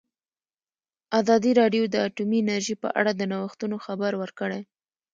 ازادي 1.19 1.51
راډیو 1.61 1.83
د 1.89 1.95
اټومي 2.07 2.37
انرژي 2.41 2.75
په 2.83 2.89
اړه 2.99 3.11
د 3.15 3.21
نوښتونو 3.31 3.75
خبر 3.85 4.11
ورکړی. 4.21 4.61